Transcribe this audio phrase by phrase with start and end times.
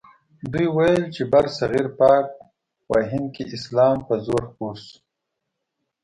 [0.51, 2.25] دوی ویل چې برصغیر پاک
[2.89, 4.97] و هند کې اسلام په زور خپور شو.